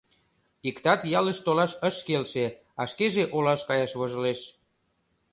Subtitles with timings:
[0.69, 2.45] Иктат ялыш толаш ыш келше,
[2.81, 4.39] а шкеже олаш каяш вожылеш.